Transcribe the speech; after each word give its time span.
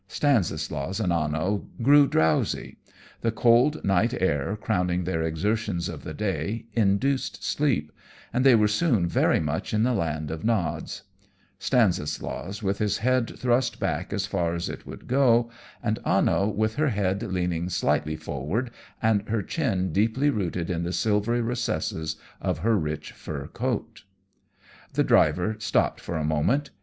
Stanislaus 0.07 0.99
and 0.99 1.13
Anno 1.13 1.67
grew 1.83 2.07
drowsy; 2.07 2.77
the 3.21 3.31
cold 3.31 3.83
night 3.83 4.19
air, 4.19 4.55
crowning 4.59 5.03
their 5.03 5.21
exertions 5.21 5.87
of 5.87 6.03
the 6.03 6.15
day, 6.15 6.65
induced 6.73 7.43
sleep, 7.43 7.91
and 8.33 8.43
they 8.43 8.55
were 8.55 8.67
soon 8.67 9.05
very 9.07 9.39
much 9.39 9.75
in 9.75 9.83
the 9.83 9.93
land 9.93 10.31
of 10.31 10.43
nods: 10.43 11.03
Stanislaus 11.59 12.63
with 12.63 12.79
his 12.79 12.97
head 12.97 13.37
thrust 13.37 13.79
back 13.79 14.11
as 14.11 14.25
far 14.25 14.55
as 14.55 14.69
it 14.69 14.87
would 14.87 15.05
go, 15.05 15.51
and 15.83 15.99
Anno 16.03 16.47
with 16.49 16.77
her 16.77 16.89
head 16.89 17.21
leaning 17.21 17.69
slightly 17.69 18.15
forward 18.15 18.71
and 19.03 19.29
her 19.29 19.43
chin 19.43 19.93
deeply 19.93 20.31
rooted 20.31 20.71
in 20.71 20.81
the 20.81 20.93
silvery 20.93 21.41
recesses 21.41 22.15
of 22.41 22.57
her 22.65 22.75
rich 22.75 23.11
fur 23.11 23.45
coat. 23.45 24.03
The 24.93 25.03
driver 25.03 25.57
stopped 25.59 25.99
for 26.01 26.17
a 26.17 26.23
moment. 26.25 26.71